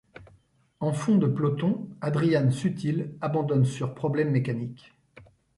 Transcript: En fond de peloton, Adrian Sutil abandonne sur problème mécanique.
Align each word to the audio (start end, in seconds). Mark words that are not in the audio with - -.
En 0.79 0.93
fond 0.93 1.17
de 1.17 1.27
peloton, 1.27 1.87
Adrian 2.01 2.49
Sutil 2.49 3.13
abandonne 3.21 3.65
sur 3.65 3.93
problème 3.93 4.31
mécanique. 4.31 4.95